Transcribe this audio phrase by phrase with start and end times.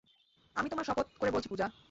[0.55, 1.71] আমি তোমার শপথ করে বলছি, পূজা।